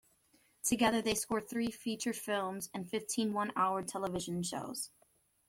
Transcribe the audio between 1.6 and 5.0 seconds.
feature films and fifteen one-hour television shows.